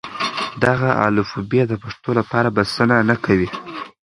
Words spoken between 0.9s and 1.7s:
الفبې